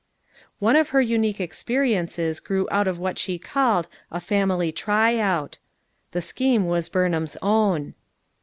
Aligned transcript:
One 0.57 0.75
of 0.75 0.89
her 0.89 0.99
unique 1.03 1.39
experiences 1.39 2.39
grew 2.39 2.67
out 2.71 2.87
of 2.87 2.97
what 2.97 3.19
she 3.19 3.37
called 3.37 3.87
a 4.09 4.19
"family 4.19 4.71
try 4.71 5.17
out." 5.19 5.59
The 6.09 6.23
scheme 6.23 6.65
was 6.65 6.89
Burnham's 6.89 7.37
own. 7.43 7.93